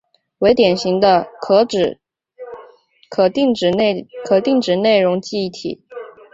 [0.39, 1.27] 为典型的
[3.11, 3.69] 可定址
[4.75, 5.83] 内容记忆体。